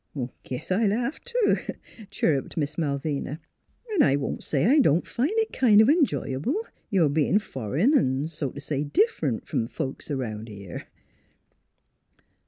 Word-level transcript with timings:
"u 0.15 0.31
Guess 0.41 0.71
I'll 0.71 0.79
hev 0.89 1.23
t'," 1.23 1.75
chirruped 2.09 2.57
Miss 2.57 2.75
Malvina." 2.75 3.39
An' 3.93 4.01
I 4.01 4.15
won't 4.15 4.43
say 4.43 4.65
I 4.65 4.79
don't 4.79 5.05
find 5.05 5.29
it 5.35 5.53
kind 5.53 5.79
of 5.79 5.89
enjoyable 5.91 6.59
your 6.89 7.07
bein' 7.07 7.37
fur'n 7.37 7.95
an' 7.95 8.27
so 8.27 8.49
t' 8.49 8.59
say 8.59 8.83
differ'nt 8.83 9.45
from 9.47 9.67
th' 9.67 9.71
folks 9.71 10.09
'round 10.09 10.47
here." 10.47 10.87